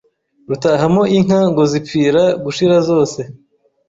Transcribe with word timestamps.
rutahamo 0.49 1.03
inka 1.17 1.39
ngo 1.49 1.61
zapfira 1.71 2.23
gushira 2.43 2.75
zose 2.89 3.19